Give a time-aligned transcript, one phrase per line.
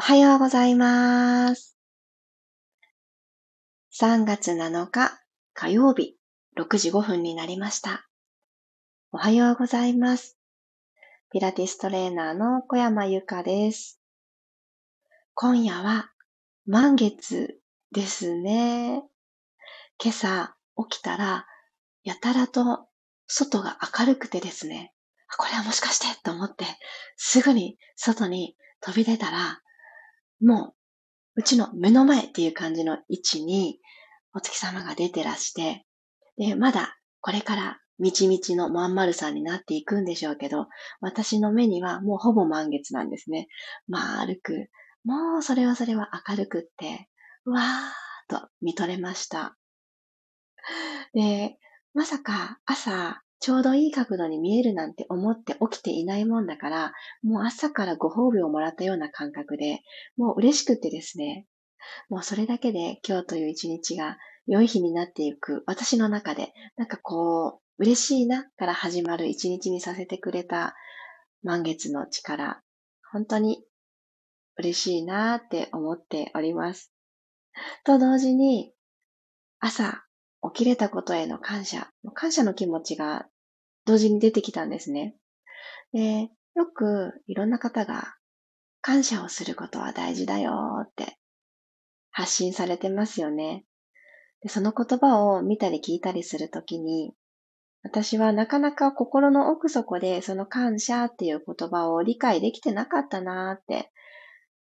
[0.00, 1.76] おはようございます。
[4.00, 5.20] 3月7日
[5.52, 6.16] 火曜日
[6.58, 8.08] 6時5分になりました。
[9.12, 10.38] おはようございます。
[11.30, 14.00] ピラティストレーナーの小山由かです。
[15.34, 16.10] 今夜は
[16.64, 17.60] 満月
[17.92, 19.02] ですね。
[20.02, 20.56] 今朝
[20.88, 21.44] 起きたら
[22.04, 22.86] やたらと
[23.26, 24.94] 外が明るくてですね、
[25.36, 26.64] これはもしかしてと思って
[27.18, 29.60] すぐに外に飛び出たら
[30.40, 30.74] も
[31.36, 33.78] う、うちの目の前っていう感じの位置に、
[34.34, 35.84] お月様が出てらして、
[36.36, 40.68] で、まだこれからみちみちのまんまるさんになっていくんでしょうけど、
[41.00, 43.48] 私の目にはもうほぼ満月なんですね。
[43.88, 44.70] 丸く、
[45.04, 47.08] もうそれはそれは明るくって、
[47.44, 49.56] わーっと見とれました。
[51.12, 51.58] で、
[51.92, 59.80] まさか朝ちょうどいい角度に見えるなんて思って起きていないもんだから、もう朝からご褒美をもらったような感覚で、
[60.16, 61.46] もう嬉しくてですね、
[62.10, 70.74] もうそれだけで今日という一日が良い日になっていく私の中で、なんかこう、嬉しいなから始まる一日にさせてくれた
[71.42, 72.60] 満月の力、
[73.10, 73.64] 本当に
[74.58, 76.92] 嬉しいなって思っております。
[77.84, 78.74] と同時に、
[79.60, 80.04] 朝
[80.42, 83.26] 起きれたことへの感謝、感謝の気持ちが
[83.84, 85.14] 同時に出てきたんですね。
[85.92, 88.14] で、よくいろんな方が
[88.80, 90.52] 感謝をすることは大事だよ
[90.84, 91.18] って
[92.10, 93.64] 発信されてますよね。
[94.42, 97.12] でその言葉を見たり聞いたりするときに、
[97.82, 103.90] 私はなかなか心の奥底でその感謝っていう言葉を理解できてなかったなって、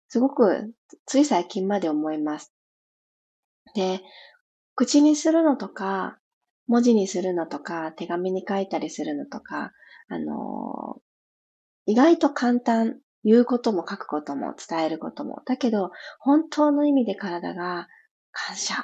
[0.09, 0.73] すごく
[1.05, 2.53] つい最近まで思います。
[3.75, 4.01] で、
[4.77, 6.19] 口にするのとか、
[6.67, 9.71] 文字にするのとか、手紙に書いたりするのとか、
[10.07, 15.41] あのー、意外と簡単、言うことも書くことも伝えることも。
[15.47, 17.87] だけど、本当の意味で体が
[18.31, 18.77] 感謝っ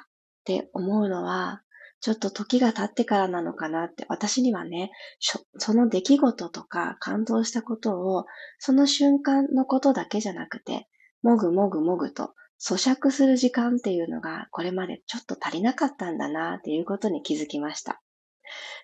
[0.45, 1.61] て思うのは、
[2.02, 4.89] ちょっと時が経ってからなのかなって、私にはね、
[5.19, 8.25] その出来事とか感動したことを、
[8.57, 10.88] その瞬間のことだけじゃなくて、
[11.22, 12.34] もぐもぐもぐと
[12.66, 18.01] 咀嚼する時間っていうのがこれまでちょっと足りなかったんだなっていうことに気づきました。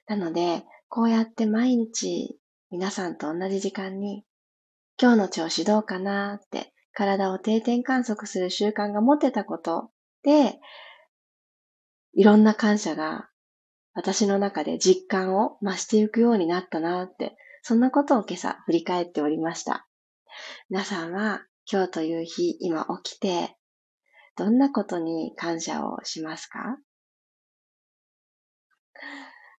[0.07, 2.37] なので、こうやって毎日
[2.71, 4.25] 皆さんと同じ時間に
[5.01, 9.91] 今日の調子どうかなって体を定点観測する習慣が持てたこと
[10.23, 10.59] で、
[12.13, 13.29] いろんな感謝が
[13.93, 19.87] 私の中で実感を増していくようになったなって、そんなことを今朝振り返っておりました。
[20.69, 23.55] 皆さんは今日という日、今起きて
[24.39, 26.77] どんなことに感謝をしますか？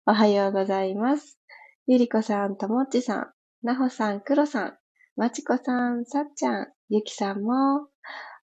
[0.06, 1.38] おはようございます。
[1.86, 3.30] ゆりこさん、ともっちさん、
[3.62, 4.78] なほさん、くろさん、
[5.16, 7.88] まちこさん、さっちゃん、ゆきさんも、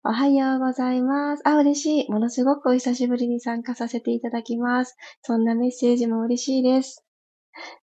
[0.03, 1.41] おはようございます。
[1.43, 2.11] あ、嬉しい。
[2.11, 4.95] ものすごくお久しぶりに参加させていただきます。
[5.23, 7.03] そんなメッセージも嬉しいです。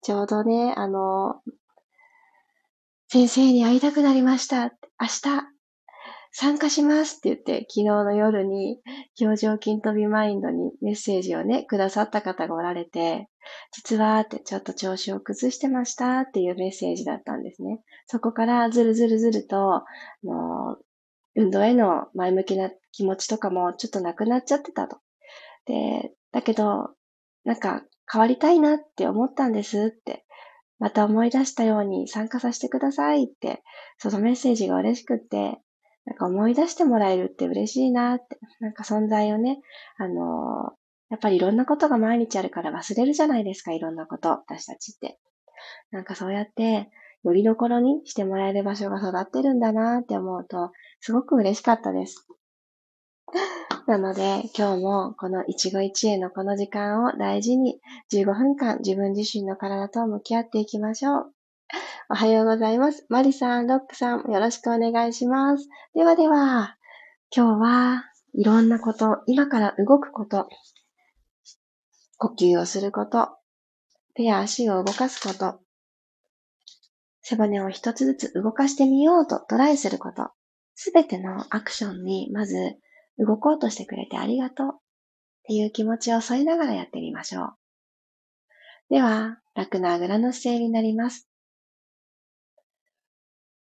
[0.04, 1.42] ちょうどね、あの、
[3.08, 4.66] 先生に会いたくなりました。
[5.00, 5.53] 明日、
[6.36, 8.80] 参加しますって言って、昨日の夜に
[9.22, 13.30] 表情筋飛びマインドにメッセージをね、くださった方がおられて、
[13.72, 17.82] 実はってちょっと調子を崩してましたっていうメッセージだったんですね。
[18.08, 19.84] そこからずるずるずると、
[20.24, 20.86] もう、
[21.36, 24.98] 運動への前向きな気持ちとかもちょっとなくなっちゃってたと。
[25.66, 26.90] で、だけど、
[27.44, 30.26] なんか変わりたいなって思ったんですって、
[30.80, 33.62] また思い出したように参加させてくださいって、
[34.00, 35.60] そのメッセージが嬉しくって、
[36.06, 39.62] なんか思い出してもらえるって嬉しいなって、なんか存在をね、
[39.98, 40.74] あの、
[41.10, 45.20] やっぱりいろんなことが毎日あるから忘れるじゃないですか、いろんなこと、私たちって。
[45.92, 46.90] なんかそうやって、
[47.24, 52.28] よりどころにしてもらえる場所が育ってるんだなって思うと、すごく嬉しかったです。
[53.88, 57.80] なので、今日もこの一期一会のこの時間を大事に
[58.12, 61.34] 15分間自分自身の体と向き合っていきましょう。
[62.14, 63.08] おはようございます。
[63.10, 65.68] マリさん、ロックさん、よろしくお願いします。
[65.96, 66.78] ではでは、
[67.36, 68.04] 今日は
[68.36, 70.48] いろんなこと、今から動くこと、
[72.20, 73.30] 呼吸をすること、
[74.14, 75.60] 手や足を動かすこと、
[77.24, 80.30] 背骨を一つずつ動かしてみようとトライすること、
[80.76, 82.76] すべてのアクションにまず
[83.18, 84.80] 動こうとしてくれてありがとうっ
[85.48, 87.54] ていう気持ちを添えながらやってみましょう。
[88.92, 91.28] では、楽なあぐらの姿勢になります。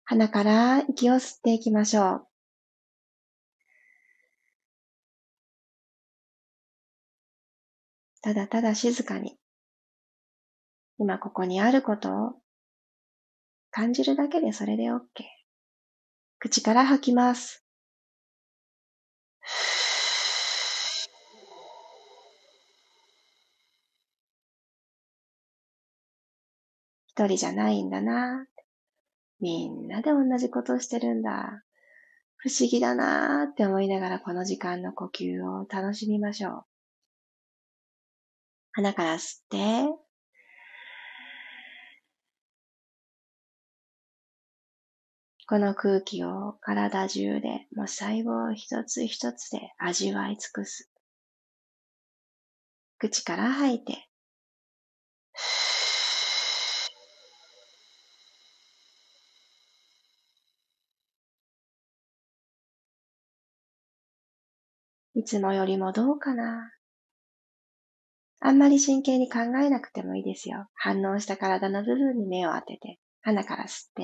[0.06, 2.28] 鼻から息を吸っていきましょう。
[8.22, 9.38] ただただ静かに、
[10.98, 12.34] 今ここにあることを
[13.72, 15.00] 感じるだけでそれで OK。
[16.40, 17.64] 口から吐きます。
[27.08, 28.48] 一人じゃないんだな。
[29.40, 31.64] みんなで同じことをしてるんだ。
[32.38, 36.66] 不思議だなーって思いながらこの時間の呼吸を楽しみましょう。
[38.74, 40.04] 鼻から吸って、
[45.48, 50.90] この空気を体中で、もう細胞一つ一つで味わい尽くす。
[52.98, 54.10] 口から吐いて、
[65.16, 66.72] いつもよりもどうかな
[68.40, 70.68] あんまり真剣に考えなくてもいいですよ。
[70.74, 74.04] 反応した体の部分に目を当てて、鼻から吸って、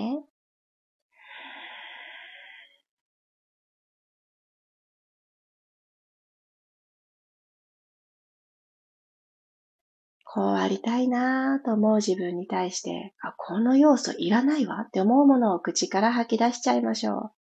[10.23, 17.38] こうありたいなぁと思う自分に対して、あ、この要素いらないわって思うものを口から吐き出しちゃいましょう。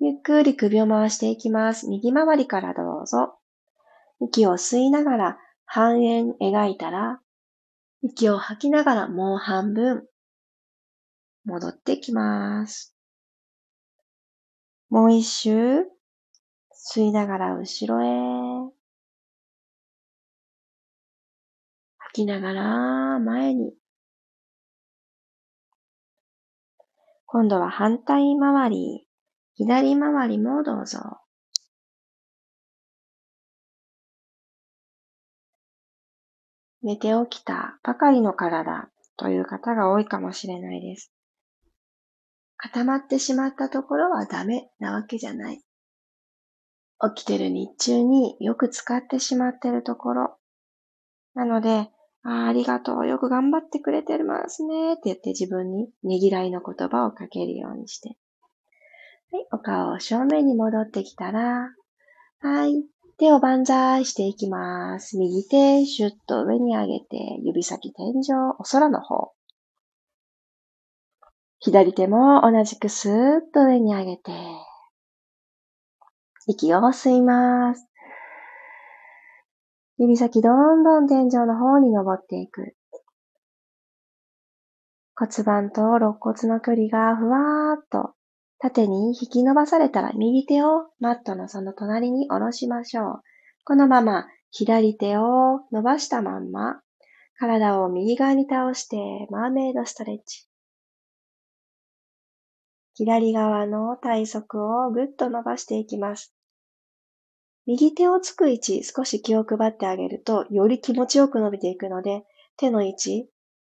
[0.00, 1.88] ゆっくり首を回していきます。
[1.88, 3.36] 右回りからどうぞ。
[4.20, 7.20] 息を吸いながら半円描いたら、
[8.02, 10.06] 息を吐きながらもう半分
[11.44, 12.94] 戻ってきます。
[14.88, 15.50] もう一周、
[16.72, 18.70] 吸いながら後ろへ。
[21.98, 23.74] 吐きながら前に。
[27.26, 29.07] 今度は反対回り、
[29.58, 31.00] 左回りもどうぞ。
[36.80, 41.12] 寝て起きたばかりの体という方が多いかもしれないです。
[42.56, 45.60] 固まってしまったところはダメなわけじゃない。
[47.16, 50.36] 起きてる日中によく使ってしまってるところ。
[51.34, 51.90] なので、
[52.22, 58.16] あありがとう、よく頑張ってくれてますねって言って自分にねぎらいの言葉をかけるようにして。
[59.30, 61.70] はい、お顔を正面に戻ってきたら、
[62.40, 62.82] はい、
[63.18, 65.18] 手を万歳していきます。
[65.18, 69.32] 右手、シュッと上に上げて、指先天井、お空の方。
[71.58, 74.32] 左手も同じくスーッと上に上げて、
[76.46, 77.86] 息を吸います。
[79.98, 82.76] 指先どんどん天井の方に登っていく。
[85.16, 88.14] 骨盤と肋骨の距離がふわーっと
[88.58, 93.22] 縦に引き伸ばされたら右手をマットのその隣に下ろしましょう。
[93.64, 96.80] このまま左手を伸ばしたまんま
[97.38, 98.96] 体を右側に倒して
[99.30, 100.48] マーメイドストレッチ。
[102.94, 106.34] 左側の体側をぐっと伸ばしていきます。
[107.64, 112.24] 右手をつく位置、少し気を配ってあげると、より気持ちよく伸びていくので、
[112.56, 113.28] 手の位置、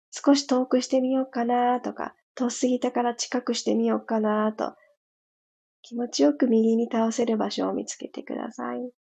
[0.10, 4.74] 少し遠くしてみようかなとか、遠すぎたから近くしてみようかなと、
[5.82, 8.92] 気持ちよく右に倒せる場所を見つけてください。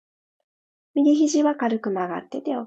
[0.95, 2.65] 右肘は軽く曲がってて OK。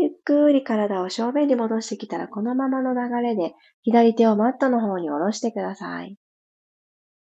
[0.00, 6.16] ゆっくり体を正面に戻してきたら、このままの流れで左手をマットの方に下ろしてください。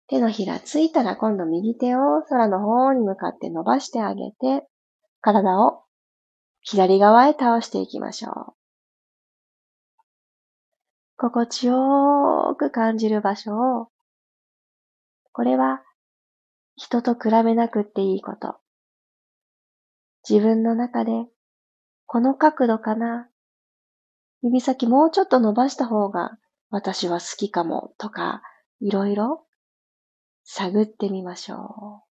[0.08, 4.68] 手のひらついたら今度右手を空の方に向かって伸ばしてあげて、
[5.22, 5.84] 体を
[6.62, 8.59] 左側へ倒していきましょう。
[11.22, 13.90] 心地よく感じる場所を、
[15.34, 15.84] これは
[16.78, 18.56] 人と比べなくっていいこと。
[20.28, 21.26] 自分の中で
[22.06, 23.28] この角度かな。
[24.42, 26.38] 指先もうちょっと伸ばした方が
[26.70, 28.42] 私は好きかもとか、
[28.80, 29.44] いろいろ
[30.46, 32.09] 探ってみましょう。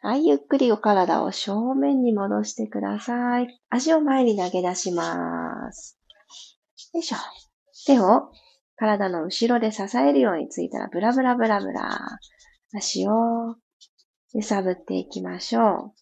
[0.00, 3.48] はい、ゆっくりお体を正面に戻してください。
[3.68, 5.98] 足を前に投げ出します。
[6.94, 7.16] よいしょ。
[7.84, 8.30] 手を
[8.76, 11.98] 体の後ろで支えるようについたらブラブラブラブラ。
[12.76, 13.56] 足を
[14.34, 15.92] 揺さぶっていきましょ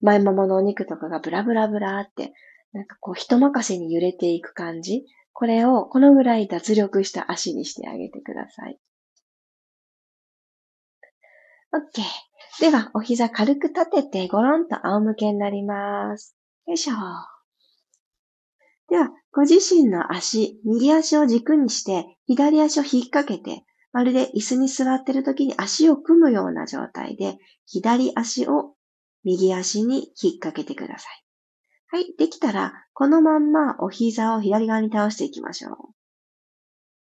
[0.00, 0.04] う。
[0.04, 2.32] 前もものお肉とかがブラブラブラって、
[2.72, 5.04] なんかこう人任せに揺れていく感じ。
[5.32, 8.78] これをこのぐらい脱力した足にしてあげてください。
[11.74, 12.25] OK。
[12.60, 16.34] では、お膝軽く立ててゴロンと仰向けになります。
[16.66, 16.94] よいしょ。
[18.88, 28.74] では、ご自身の足、右足を軸にして、左足を引っ掛けて、まるで椅子に座っている時に足を組むような状態で、左足を
[29.22, 31.24] 右足に引っ掛けてください。
[31.88, 32.14] はい。
[32.16, 35.74] できたら、このまんまお膝を左側に倒していきましょう。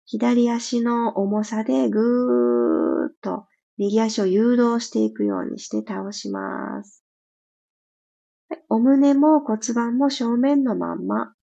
[0.05, 3.45] 左足の重さでぐーっと
[3.81, 7.03] 右足を誘導していくようにして倒します。
[8.69, 11.33] お胸も骨盤も正面のまんま。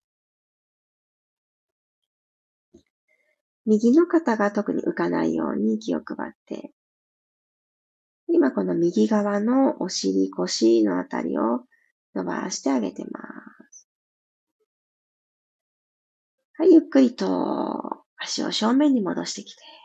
[3.65, 6.71] 右の肩が特に浮かないように気を配って、
[8.29, 11.65] 今この右側のお尻、腰のあたりを
[12.15, 13.19] 伸ばしてあげてま
[13.69, 13.89] す。
[16.53, 19.78] はい、ゆっくりと足を正面に戻してきて。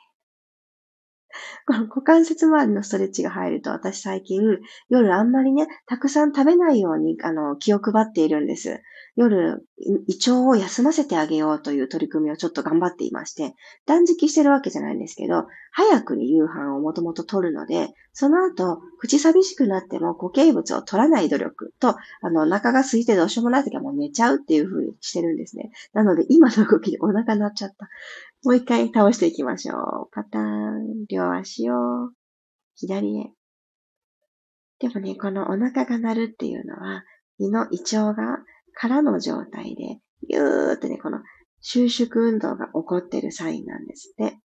[1.66, 4.40] この股関節周りのストレッチが入ると、私最近
[4.88, 8.80] 夜あんまりね、たくさん食べないように、あの、気を配っているんです。
[9.16, 13.54] 夜、胃腸を休ませてあげようという取り組みをちょっと頑張っていまして、
[13.86, 25.70] 断食してるわけじゃないんですけど、早くに夕飯をもともと取るので、その後、口寂しくなっても固形物を取らない努力と、あの、お腹が空いてどうしようもない時はもう寝ちゃうっていう風にしてるんですね。
[25.92, 27.88] なので、今の動きでお腹鳴っちゃった。
[28.44, 30.08] もう一回倒していきましょう。
[30.12, 32.10] パターン、両足を
[32.76, 33.32] 左へ。
[34.78, 37.04] でもね、このお腹が鳴るっていうのは、
[37.38, 38.38] 胃の胃腸が
[38.74, 39.98] 空の状態で、
[40.28, 41.20] ぎゅーってね、この
[41.62, 44.38] 収縮運動が起こってるサインなんですって。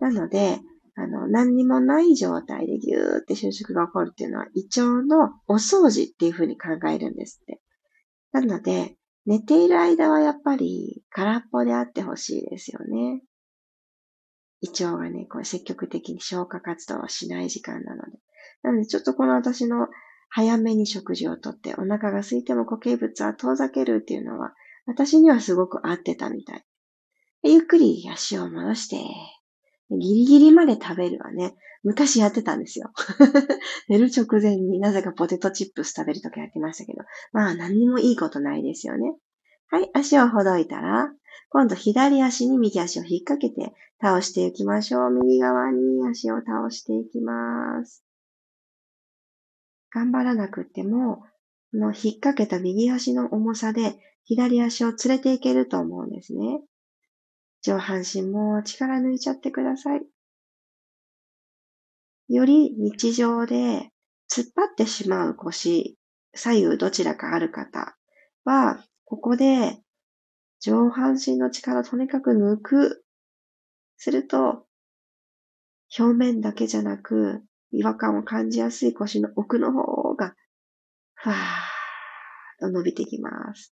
[0.00, 0.58] なので、
[0.94, 7.60] あの、何にもない状態でぎゅーって収縮が起こるっていうのは、胃腸のお掃除っていうふうに考えるんですって。
[8.32, 13.22] なので、寝ている間はやっぱり空っぽであってほしいですよね。
[14.62, 18.18] 胃腸がね、こう積極的に消化活動をしない時間なので。
[18.62, 19.88] なので、ちょっとこの私の
[20.30, 24.54] 早めに食事をとってお腹が空いても固形物は遠ざけるっていうのは
[24.86, 26.64] 私にはすごく合ってたみたい。
[27.44, 28.96] ゆっくり足を戻して、
[29.90, 32.92] ギリギリまで食べるはね、昔やってたんですよ。
[33.88, 37.02] 寝る直前になぜかポテトチップス食べるときやってましたけど、
[37.32, 39.16] まあ何にもいいことないですよね。
[39.68, 41.12] はい、足をほどいたら、
[41.52, 45.10] 今度左足に右足を引っ掛けて倒していきましょう。
[45.10, 45.80] 右側に
[46.10, 48.02] 足を倒していきます。
[49.94, 51.18] 頑張らなくても、
[51.72, 56.62] この引っ掛けた右足の重さで左足を連れていけると思うんですね。
[57.60, 60.02] 上半身も力抜いちゃってください。
[62.28, 63.90] より日常で
[64.30, 65.98] 突っ張ってしまう腰、
[66.34, 67.94] 左右どちらかある方
[68.44, 69.82] は、ここで
[70.62, 73.04] 上半身の力をとにかく抜く。
[73.96, 74.66] すると、
[75.98, 77.42] 表面だけじゃなく、
[77.72, 80.34] 違和感を感じやすい腰の奥の方が、
[81.14, 81.38] ふわーっ
[82.60, 83.74] と伸びてきます。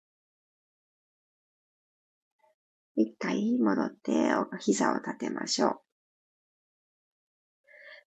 [2.96, 5.80] 一回戻って、膝を立てましょう。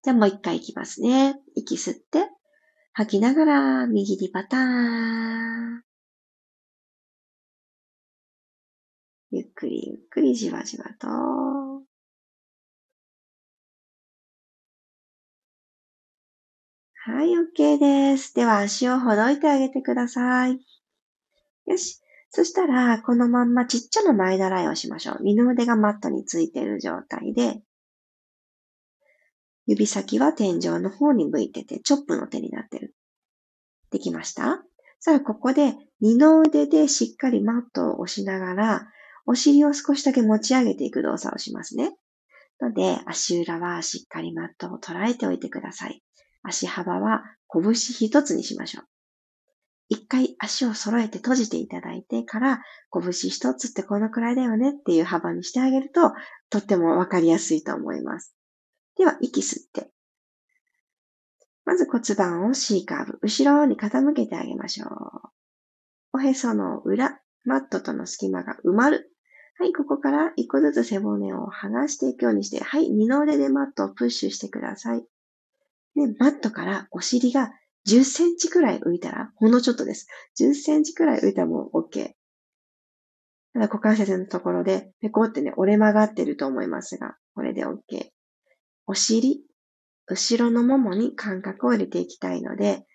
[0.04, 1.36] じゃあもう一回いきますね。
[1.56, 2.28] 息吸って、
[2.92, 5.87] 吐きながら右にパターン。
[9.30, 11.08] ゆっくりゆっくりじわじわと
[17.10, 18.34] はい、OK です。
[18.34, 20.58] では足をほどいてあげてください。
[21.66, 22.00] よし。
[22.30, 25.18] そしたら、このまんまちっちゃな前習いをしましょう。
[25.22, 27.62] 二の腕がマットについている状態で、
[29.66, 32.94] 指先は天井の方に向いてて、チョップの手になってる。
[33.90, 34.62] できました？
[35.00, 38.92] さあ、ここで二の腕でしっかりマットを押しながら、
[39.30, 41.94] お尻を少しだけ持ち上げていく動作をしますね。
[42.62, 46.02] ので、足裏はしっかりマットを捉えておいてください。
[46.42, 48.84] 足幅は拳一つにしましょう。
[49.90, 56.14] 一回足を揃えて閉じていただいてから、拳一つってこのくらいだよねっていう幅にしてあげると、
[56.48, 58.34] とってもわかりやすいと思います。
[58.96, 59.90] では、息吸って。
[61.66, 64.88] まず骨盤を C カーブ、後ろに傾けてあげましょう。
[66.14, 69.12] おへその裏、マットとの隙間が埋まる。
[69.58, 75.00] はい、ここから一個ずつ背骨を剥がしていくようにして、はい、二の腕でマットをプッシュしてください。
[75.96, 77.50] で、マットからお尻が
[77.88, 80.06] 10センチくらい浮いたら、ほんのちょっとです。
[80.38, 82.10] 10センチくらい浮いたらもう OK。
[83.52, 87.78] ただ股関節のところで、ペコってね、折れ曲がってると思いますが、これで OK。
[88.86, 89.42] お尻、
[90.06, 92.86] 後ろのももに感覚を入れていきたいので、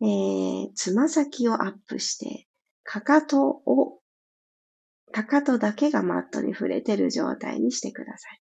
[0.00, 2.46] えー、つま先をアップして、
[2.84, 4.00] かかとを、
[5.12, 8.40] かかとだけがマットに触れてる状態にしてください。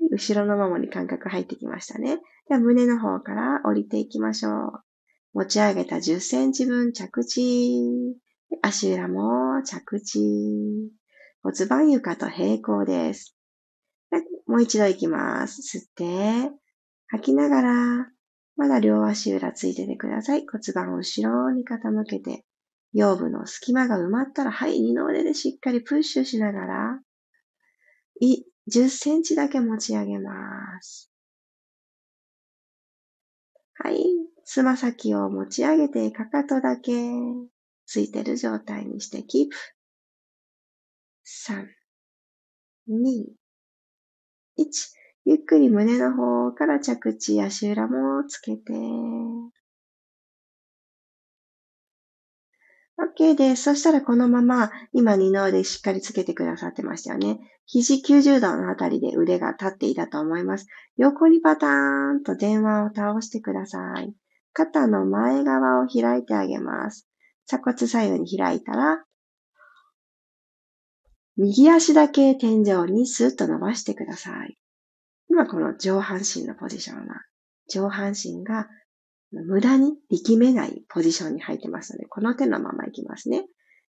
[0.00, 2.18] はい後ろのももに感覚入ってきましたね。
[2.48, 4.72] では胸の方から降りていきましょう。
[5.34, 7.82] 持ち上げた10センチ分着地。
[8.62, 10.20] 足裏も着地。
[11.42, 13.38] 骨盤床と平行です。
[14.48, 15.78] もう一度行きます。
[15.78, 16.50] 吸って、
[17.08, 18.06] 吐きながら、
[18.56, 20.46] まだ両足裏ついててください。
[20.50, 22.44] 骨盤を後ろに傾けて、
[22.92, 27.00] 腰部の隙間が埋まったら、はい、二の腕でしっかりプッシュしながら、
[28.20, 31.10] い、10センチだけ持ち上げます。
[33.74, 34.04] はい、
[34.44, 36.92] つま先を持ち上げて、かかとだけ
[37.86, 39.56] ついてる状態にしてキープ。
[41.24, 41.66] 3、
[42.88, 43.26] 2、
[44.58, 44.98] 1。
[45.26, 48.72] ゆっくり胸の方から着地、足裏もつけて。
[52.98, 53.62] OK です。
[53.62, 57.38] そしたらこのまま、今二の腕しっかりつけてくださってましたよね。
[57.64, 60.66] 肘90度のあたりで腕が立っていたと思います。
[60.96, 64.14] 横にパターンと電話を倒してください。
[64.52, 67.06] 肩の前側を開いてあげます。
[67.46, 69.04] 鎖骨左右に開いたら、
[71.36, 74.58] 右足だけ天井にスッと伸ばしてください。
[75.30, 77.22] 今この上半身のポジションは、
[77.68, 78.68] 上半身が
[79.32, 83.44] 無駄に力めないポジションに入ってますので、この手のままいきますね。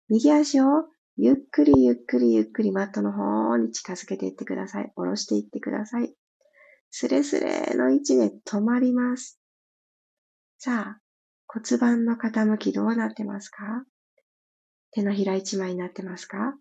[0.08, 0.84] 右足を
[1.16, 4.92] ゆっくりゆっくりゆっくりマットの方に近づけていってください。
[4.94, 6.14] 下ろしていってください。
[6.90, 9.38] スレスレの位置で止まります。
[10.58, 11.00] さあ、
[11.46, 13.84] 骨盤の傾きどうなってますか？
[14.92, 16.54] 手のひら一枚になってますか？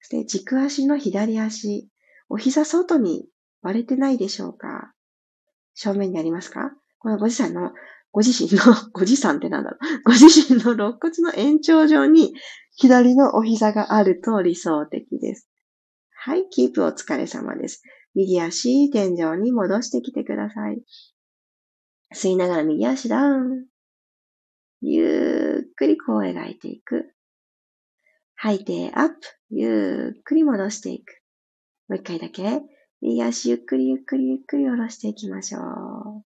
[0.00, 1.88] そして軸足の左足、
[2.28, 3.26] お膝外に
[3.62, 4.92] 割れてないでしょうか？
[5.74, 6.72] 正面にありますか？
[6.98, 7.72] このご自身の
[8.14, 10.02] ご自身の、ご自身ってなんだろう。
[10.04, 12.32] ご自身の肋骨の延長上に
[12.76, 15.50] 左のお膝があると理想的です。
[16.14, 17.82] はい、キープお疲れ様です。
[18.14, 20.80] 右足、天井に戻してきてください。
[22.14, 23.66] 吸いながら右足ダウン。
[24.80, 27.12] ゆっくりこう描いていく。
[28.36, 29.14] 吐いてアップ。
[29.50, 31.20] ゆっくり戻していく。
[31.88, 32.62] もう一回だけ。
[33.00, 36.33] 右足ゆっくりゆっくりゆっくり下ろしていきましょう。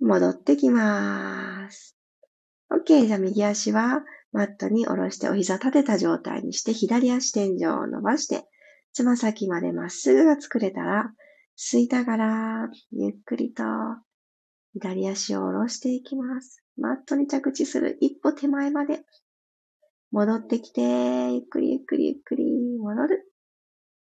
[0.00, 1.96] 戻ってきます。
[2.70, 3.06] OK。
[3.06, 8.44] じゃあ右足はマットに下ろしてお膝立てた状態にして左足天井を伸ばして
[8.92, 11.12] つま先までまっすぐが作れたら
[11.58, 13.62] 吸いながらゆっくりと
[14.74, 16.62] 左足を下ろしていきます。
[16.76, 19.00] マットに着地する一歩手前まで
[20.12, 22.44] 戻ってきてゆっくりゆっくりゆっくり
[22.78, 23.32] 戻る。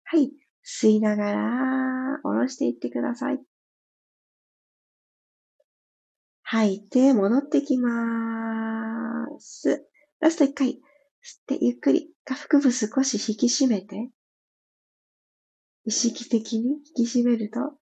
[0.04, 0.32] はい。
[0.64, 3.40] 吸いながら下ろしていってください。
[6.54, 9.88] 吐いて戻ってきます。
[10.20, 10.68] ラスト一回。
[10.68, 14.10] 吸ってゆっくり下腹部少し引き締めて。
[15.84, 17.72] 意識的に引き締めると、あ、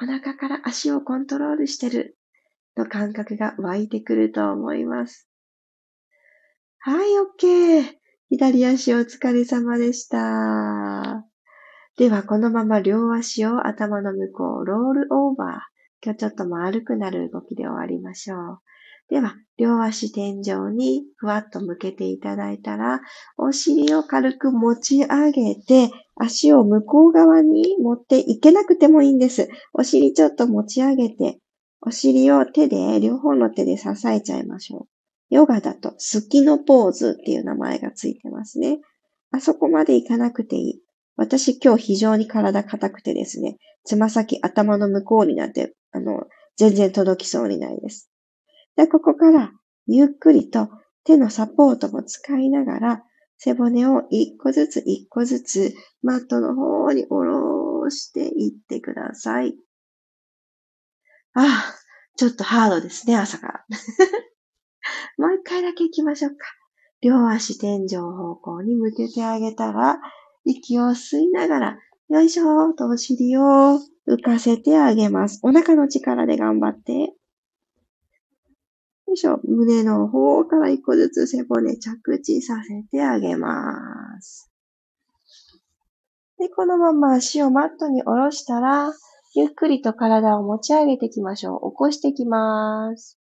[0.00, 2.16] お腹から足をコントロールしてる
[2.76, 5.28] の感覚が湧いてくると思います。
[6.78, 7.08] はい、
[7.42, 7.96] OK。
[8.28, 11.26] 左足お疲れ様でした。
[11.96, 15.77] では、このまま両足を頭の向こう、ロールオーバー。
[16.04, 18.58] 今日ちょっと丸くなる動きで終わりましょう。
[19.08, 23.00] では、両足天井にふわっと向けていただいたら、
[23.38, 29.48] お尻を軽く持ち上げて、足を向こう側に持っていけなくてもいいんです。
[29.72, 31.38] お尻ちょっと持ち上げて、
[31.80, 34.88] お尻を手で、両方の手で支えちゃいましょう。
[35.30, 38.78] ヨガだと、好きのポーズっていう名前がついてますね。
[39.30, 40.82] あそこまでいかなくていい。
[41.18, 46.22] 私今日非常に体硬くてですね、つま先頭の向こうになって、あの、
[46.56, 48.08] 全然届きそうにないです。
[48.76, 49.50] で、ここから
[49.88, 50.68] ゆっくりと
[51.02, 53.02] 手のサポートも使いながら、
[53.36, 59.56] 背骨を一個ずつ一個ずつマットの方に下ろしていってください。
[61.34, 61.74] ああ、
[62.16, 63.64] ちょっとハードですね、朝から。
[65.18, 66.36] もう一回だけ行きましょうか。
[67.00, 70.00] 両足天井方向に向けてあげたら、
[70.48, 75.40] 息を吸いながら、よいしょーとお尻を浮かせてあげます。
[75.42, 76.92] お腹の力で頑張って。
[76.92, 77.14] よ
[79.12, 79.40] いしょ。
[79.44, 84.50] 胸の方から一個ずつ背骨着地させてあげます。
[86.38, 88.92] で、このまま足をマットに下ろしたら、
[89.34, 91.70] ゆっくりと体を持ち上げていきましょう。
[91.72, 93.18] 起こしていきます。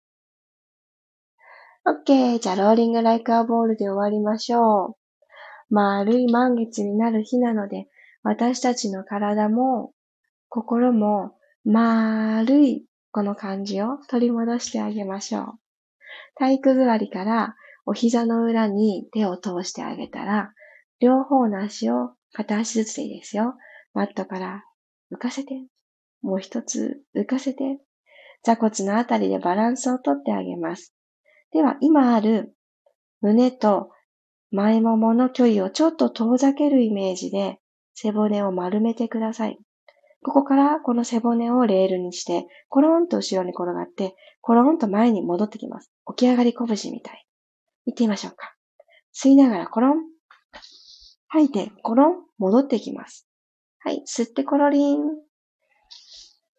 [1.87, 2.39] OK。
[2.39, 5.00] じゃあ、ローリングライクアボールで終わりましょう。
[5.71, 7.87] 丸い満月になる日なので、
[8.23, 9.93] 私たちの体も
[10.49, 15.45] 心も丸いこの感じを取り戻してあげましょう。
[16.35, 17.55] 体育座りから
[17.87, 20.53] お膝の裏に手を通してあげたら、
[21.01, 23.55] 両方の足を片足ずつでいいですよ。
[23.95, 24.65] マットから
[25.13, 25.55] 浮かせて、
[26.23, 27.79] もう一つ浮かせて、
[28.43, 30.95] 座骨のあたりでバランスをとってあげます。
[31.53, 32.55] では、今ある
[33.21, 33.91] 胸と
[34.53, 37.59] 前ももの距離をちょっと遠ざけるイメージで
[37.95, 39.59] 背骨を丸めてください。
[40.23, 45.91] ここからこの背骨をレールにして、コロンと後ろに転がって、コロンと前に戻ってきます。
[46.17, 47.27] 起き上がり拳みたい。
[47.87, 48.55] 行ってみましょうか。
[49.15, 49.99] 吸いながらコロン。
[51.29, 52.17] 吐いてコロン。
[52.39, 53.27] 戻ってきます。
[53.79, 54.03] はい。
[54.07, 55.01] 吸ってコロリン。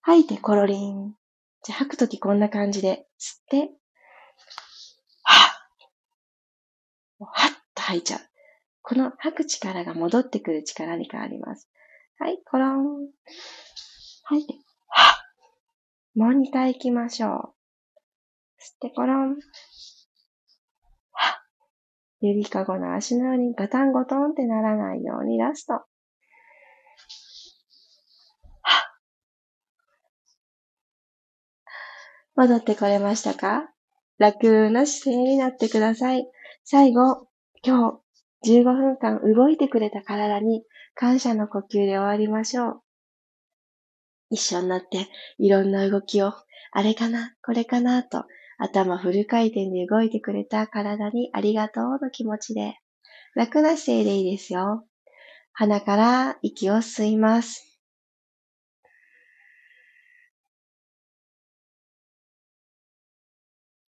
[0.01, 1.13] 吐いてコロリン。
[1.63, 3.57] じゃあ吐くときこんな感じで、吸って、
[5.23, 5.51] はっ。
[7.19, 8.19] はっと吐いちゃう。
[8.81, 11.69] この吐く力が戻ってくる力に変わります。
[12.19, 13.09] はい、コロン。
[14.23, 14.53] 吐いて、
[14.87, 15.21] は。
[16.15, 17.31] もう2回行きましょう。
[18.61, 19.35] 吸ってコロン。
[21.11, 21.43] は。
[22.21, 25.81] ゆりかごの足のようにガタンゴトンってならないようにラスト。
[32.35, 33.69] 戻ってこれましたか？
[34.17, 36.25] 楽な姿勢になってください。
[36.63, 37.27] 最後、
[37.63, 38.01] 今
[38.43, 40.63] 日15分間動いてくれた体に
[40.95, 42.81] 感謝の呼吸で終わりましょう。
[44.31, 46.33] 一緒になっていろんな動きを、
[46.71, 48.25] あれかな、これかなと
[48.57, 52.79] 頭フル回転で動いてくれた体にありがとうの気持ちで
[53.35, 54.85] 楽な姿勢でいいですよ。
[55.53, 57.79] 鼻から息を吸います。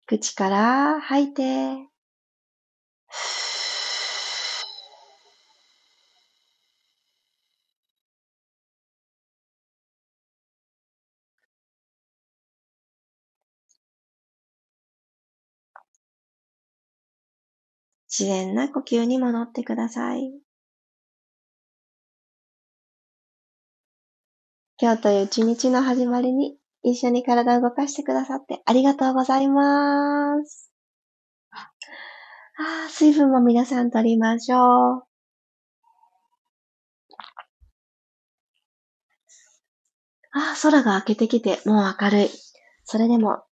[0.08, 1.89] 口から吐いて、
[18.20, 20.30] 自然な呼吸に戻ってください。
[24.78, 30.70] 今日という一日の始まりに一緒に体を動かしてくださってありがとうございます。
[31.52, 35.04] あ水分も皆さん取りましょう。
[40.34, 42.30] あ空が明けてきて、もう明るい。
[42.84, 43.44] それでも、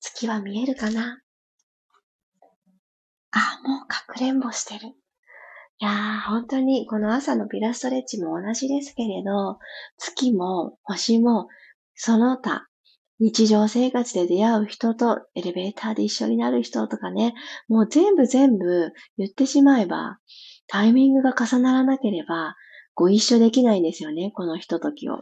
[0.00, 1.22] 月は見えるかな？
[3.36, 4.88] あ、もうかくれんぼしてる。
[4.88, 9.58] いやー、本当にこの朝のピラストレッチも同じですけれど、
[9.98, 11.48] 月も星も
[11.94, 12.66] その他、
[13.18, 17.34] 日常生活で出会う人とエレベーターで一緒になる人とかね、
[17.68, 20.18] もう全部全部言ってしまえば、
[20.66, 22.56] タイミングが重ならなければ、
[22.94, 25.20] ご一緒できないんですよね、このひとときを。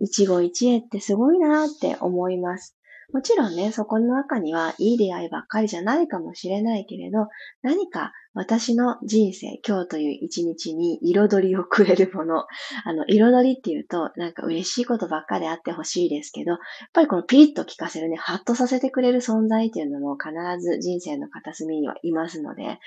[0.00, 2.76] 一期一会ってすごいなーって思います。
[3.12, 7.28] もちろんね、そこの中にはいい出会いばっかりじゃないかもしれないけれど、
[7.62, 12.44] 何か私の人生、今日という一日に彩りをくれるもの。
[12.84, 16.58] あの、彩りっていうと、なんか嬉しいことばっかであってほしいですけど、やっ
[16.92, 22.78] ぱりこのピリッと聞かせるね、ハッとさせてくれる存在っていうのも必ず人生の片隅にはいますので、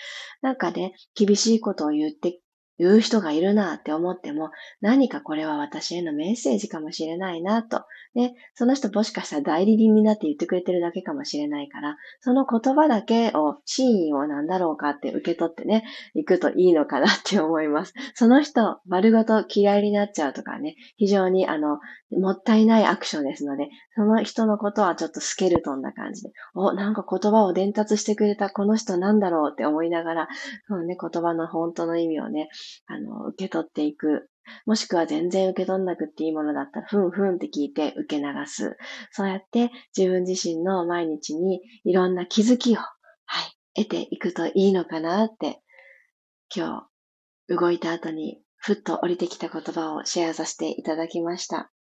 [0.41, 2.39] なんかね、厳しいことを言って
[2.79, 7.83] 言う人がいるなって思っても、何かこれは私へのメッセージかもしれないなと。
[8.15, 15.83] で、その人もしかしたら代理人になって言ってくれてるだけかもしれないから、その言葉だけを、真意を何だろうかって受け取ってね、
[16.13, 17.93] 行くといいのかなって思います。
[18.13, 21.79] その人、丸ごと嫌いになっちゃうとかね、非常にあの、
[22.11, 30.27] もったいないアクションですので、その人のことはちょっとスケルトンな感じで、お、なんか言葉を伝達してくれたこの人なんだろうって思いながら、
[30.67, 32.49] そのね、言葉の本当の意味をね、
[32.87, 34.29] あの、受け取っていく。
[34.65, 38.77] もしくは全然受け取んなくっていいものだったら、ふんふんって聞いて受け流す。
[39.11, 42.91] そうやって自分自身の毎日にいろんな気づきを、は
[43.75, 45.61] い、得ていくといいのかなって、
[46.53, 46.87] 今
[47.49, 51.71] 日、動いた後に、ふっと降りてきた言葉をシェアさせていただきました。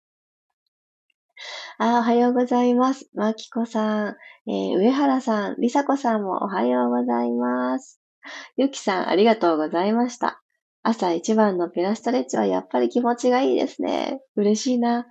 [1.79, 3.09] あ、おはようございます。
[3.15, 4.17] まきこさん、
[4.47, 8.01] えー、上原さん、りさこさんもおはようございます。
[8.57, 10.43] ゆきさん、ありがとうございました。
[10.83, 14.21] 朝一番のピラストレッチはやっぱり気持ちがいいですね。
[14.37, 15.07] 嬉しいな。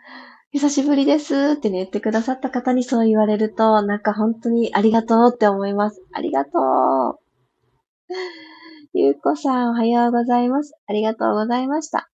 [0.51, 6.03] 久しぶりですってね、言ってくださった方にそう言われると、なんか本当にありがとうって思います。
[6.11, 7.19] ありがとう。
[8.93, 10.73] ゆうこさん、おはようございます。
[10.87, 12.09] ありがとうございました。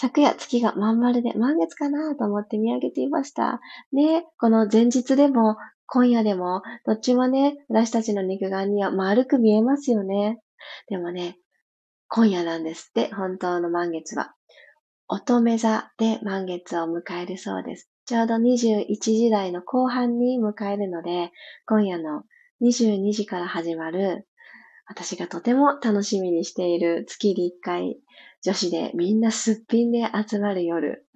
[0.00, 3.60] 昨夜月がまん丸で満月かなと思って見上げていました。
[3.92, 10.40] ね、この前日でも今夜でも、どっちもね、私たちの肉眼には丸く見えますよね。
[10.88, 11.36] でもね、
[12.12, 14.34] 今夜なんですって、本当の満月は。
[15.06, 17.88] 乙女座で満月を迎えるそうです。
[18.04, 21.30] ちょうど21時台の後半に迎えるので、
[21.66, 22.24] 今夜の
[22.62, 24.26] 22時から始まる、
[24.88, 27.96] 私がとても楽しみにしている月に1回、
[28.42, 31.06] 女子でみんなすっぴんで集まる夜、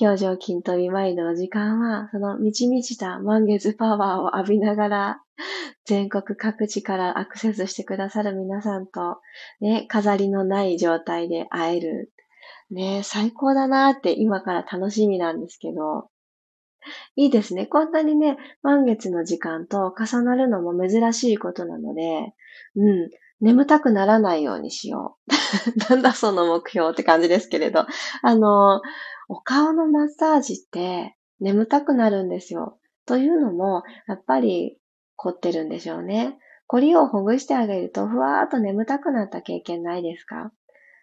[0.00, 5.22] 表情筋飛び前の時間は、その満ち満ちた満月パワーを浴びながら、
[5.84, 9.20] 全国各地からアクセスしてくださる皆さんと、
[9.60, 12.12] ね、飾りのない状態で会える。
[12.70, 16.08] ね最高だなって今から楽しみなんですけど、
[17.16, 17.66] いいですね。
[17.66, 22.32] こんなにね、満月の時間と重なるのも珍しいことなので、
[22.76, 25.32] うん、眠たくならないようにしよう。
[25.90, 27.86] なんだその目標って感じですけれど。
[28.22, 28.80] あの、
[29.28, 32.78] お顔のマッサージって眠たくなるんですよ。
[33.06, 34.78] というのも、やっぱり
[35.22, 36.38] 凝ってるんでしょうね。
[36.66, 40.50] 凝りをほぐしてあげると、ふわーっと眠たくなった経験ないですか？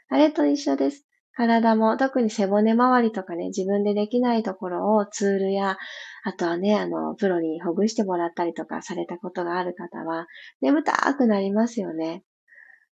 [0.10, 1.06] あれと一緒です。
[1.36, 5.78] 体も、特に背骨周りとかね、自分でできないところをツールや、
[6.24, 10.26] あとはね、あの、プロにほぐしてもらったりとかされたことがある方は、
[10.62, 12.24] 眠たーくなりますよね。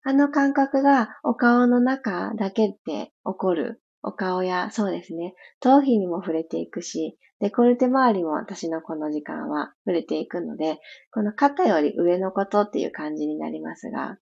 [0.02, 3.80] あの感覚がお顔の中だけで起こる。
[4.04, 10.78] お顔や、そうですね、頭皮にも触れていくし、デコルテ周りも私のこの時間は触れていくので、
[11.10, 14.18] この肩より上のことっていう感じになりますが、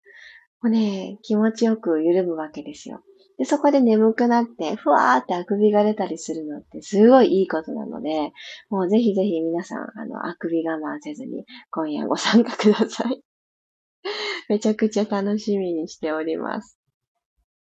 [0.61, 3.03] こうね、気持ちよく緩むわけですよ。
[3.39, 8.33] で、そこで眠くなって、ふわーってあくびが出たりするのってすごいいいことなので、
[8.71, 13.23] もうぜひぜひ皆さん、あの、あくび我慢せずに今夜ご参加ください。
[14.49, 16.76] めちゃくちゃ楽しみにしております。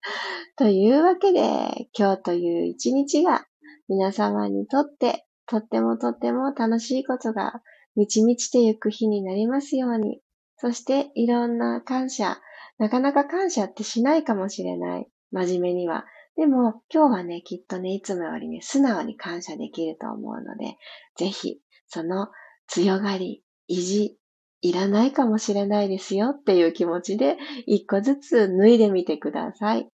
[0.57, 3.47] というわけで、今日という一日が
[3.89, 7.63] 皆様にとってとってもとっても楽しいことが
[7.95, 10.21] 満ち満ちてゆく日になりますように、
[10.59, 12.39] そしていろんな感謝、
[12.79, 15.09] なかなか感謝ってしないかもしれない。
[15.33, 16.05] 真面目には。
[16.37, 20.77] でも、今日はね、きっとね、いつもよりね、素直に感謝できると思うので、
[21.17, 22.29] ぜひ、その
[22.67, 24.19] 強がり、意地、
[24.61, 29.89] いらないかもしれないですよっていう気持ちで、一個ずつ脱いでみてください。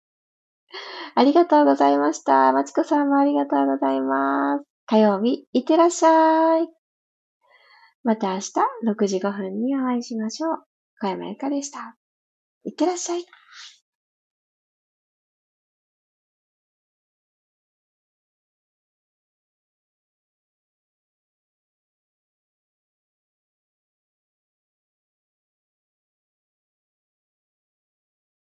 [1.15, 2.51] ありがとうございました。
[2.53, 4.65] まちこさんもありがとうございます。
[4.85, 6.67] 火曜日、いってらっしゃい。
[8.03, 8.51] また明日
[8.87, 10.63] 6時5分にお会いしましょう。
[10.99, 11.97] 小山由かでした。
[12.63, 13.25] いってらっしゃい。